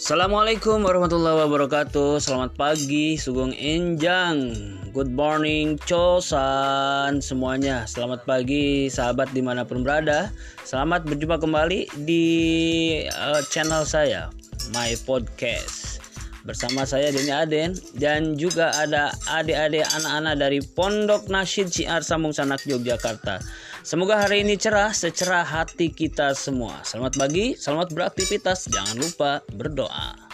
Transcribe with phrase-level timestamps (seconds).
[0.00, 2.24] Assalamualaikum warahmatullahi wabarakatuh.
[2.24, 4.56] Selamat pagi Sugeng Enjang.
[4.96, 7.84] Good morning Chosan Semuanya.
[7.84, 10.32] Selamat pagi sahabat di mana pun berada.
[10.64, 12.24] Selamat berjumpa kembali di
[13.12, 14.32] uh, channel saya
[14.72, 15.89] My Podcast
[16.46, 22.64] Bersama saya Denny Aden Dan juga ada adik-adik anak-anak dari Pondok Nasyid Syiar Sambung Sanak
[22.64, 23.40] Yogyakarta
[23.80, 26.84] Semoga hari ini cerah secerah hati kita semua.
[26.84, 28.68] Selamat pagi, selamat beraktivitas.
[28.68, 30.29] Jangan lupa berdoa.